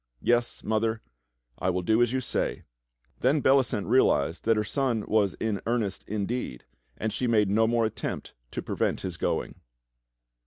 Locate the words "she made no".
7.13-7.67